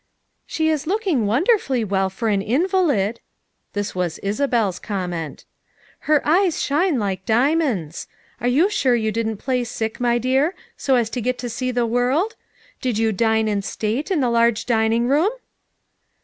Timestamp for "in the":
14.09-14.31